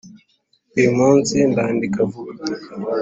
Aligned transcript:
Uyu 0.77 0.91
munsi 0.99 1.35
ndandika 1.51 1.99
vuba 2.11 2.43